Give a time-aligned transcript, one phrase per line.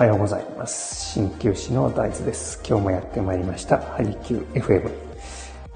[0.00, 1.20] はようございます。
[1.20, 2.58] 鍼灸師の大豆です。
[2.66, 4.90] 今日もやってまいりました、ハリキュー FM。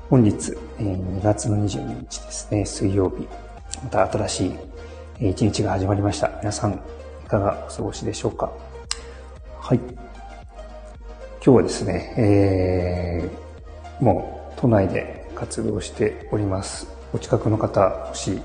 [0.08, 3.28] 本日、2月の22日ですね、水曜日。
[3.82, 4.46] また新し
[5.20, 6.30] い一日が始まりました。
[6.38, 8.50] 皆さん、いかがお過ごしでしょうか？
[9.60, 9.78] はい。
[9.78, 9.94] 今
[11.42, 16.86] 日はですね、えー、もう都内で活動しております。
[17.12, 18.40] お近くの方、もし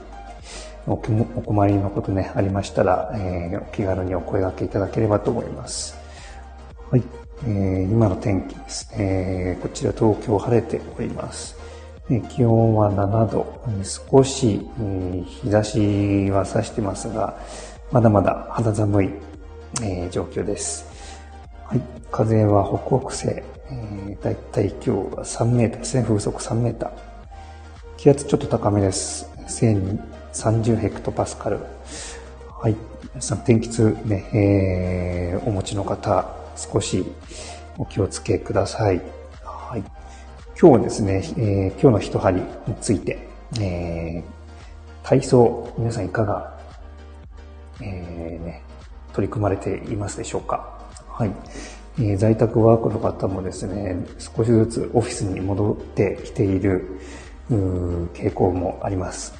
[0.87, 5.97] お困りのことね、ありましたら、えー、お気軽にお声掛けいただければと思います。
[6.89, 7.03] はい。
[7.45, 9.57] えー、今の天気ですね。
[9.61, 11.57] こちら東京晴れております。
[12.09, 13.45] え気温は7度。
[13.83, 17.37] 少し、えー、日差しは差してますが、
[17.91, 19.09] まだまだ肌寒い、
[19.83, 20.85] えー、状況です。
[21.65, 21.81] はい。
[22.11, 23.43] 風は北北西。
[23.71, 26.03] えー、だいたい今日は3メーターですね。
[26.03, 26.91] 風速3メーター。
[27.97, 29.29] 気圧ちょっと高めです。
[30.33, 31.59] 30ヘクトパスカル。
[32.61, 32.75] はい。
[33.11, 37.05] 皆さん、天気痛ね、えー、お持ちの方、少し
[37.77, 39.01] お気をつけください。
[39.43, 39.83] はい。
[40.59, 42.45] 今日ですね、えー、今日の一針に
[42.81, 43.27] ついて、
[43.59, 46.59] えー、体操、皆さんいかが、
[47.81, 48.61] えー、ね、
[49.13, 50.79] 取り組まれていますでしょうか？
[51.07, 51.31] はい。
[51.97, 56.99] えー、在宅ワークの方もですね、少しずつオフィスに戻ってきている
[57.49, 59.33] 傾向もあります。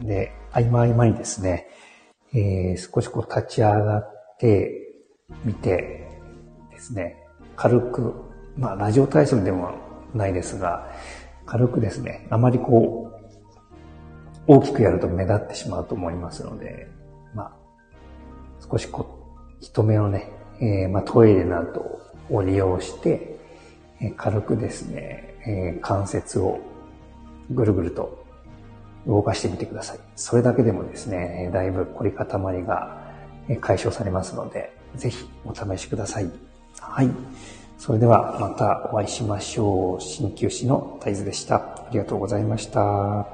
[0.00, 1.68] で、合間合間にですね、
[2.32, 5.04] えー、少しこう立ち上がって
[5.44, 6.08] みて
[6.70, 7.16] ですね、
[7.56, 8.14] 軽く、
[8.56, 9.72] まあラジオ体操でも
[10.14, 10.90] ないですが、
[11.46, 13.14] 軽くですね、あまりこう、
[14.46, 16.88] 大きくやると目立ってしまうと思いますので、
[17.34, 17.52] まあ、
[18.70, 19.06] 少しこ
[19.60, 23.38] う、人目をね、えー、まあトイレなどを利用して、
[24.00, 26.58] えー、軽くですね、えー、関節を
[27.50, 28.23] ぐるぐると
[29.06, 29.98] 動かしてみてください。
[30.16, 32.98] それだけでもですね、だいぶ凝り固まりが
[33.60, 36.30] 解消されますので、ぜひお試しください。
[36.80, 37.10] はい。
[37.78, 40.00] それではまたお会いしましょう。
[40.00, 41.56] 鍼灸師の大豆でした。
[41.56, 43.33] ありがとうございました。